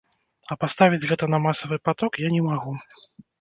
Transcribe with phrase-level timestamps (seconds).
[0.53, 2.75] А паставіць гэта на масавы паток я не магу.